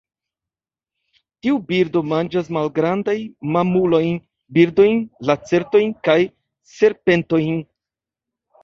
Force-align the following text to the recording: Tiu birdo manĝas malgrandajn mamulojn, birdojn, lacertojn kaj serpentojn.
Tiu 1.47 1.59
birdo 1.71 2.03
manĝas 2.13 2.49
malgrandajn 2.57 3.29
mamulojn, 3.59 4.19
birdojn, 4.59 5.01
lacertojn 5.33 5.95
kaj 6.11 6.19
serpentojn. 6.79 7.67